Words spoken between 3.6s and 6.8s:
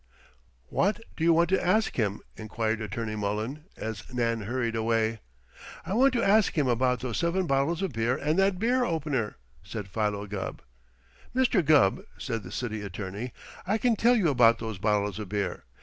as Nan hurried away. "I want to ask him